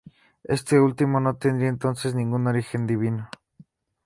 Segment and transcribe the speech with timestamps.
[0.55, 3.29] Este último no tendría entonces ningún origen divino.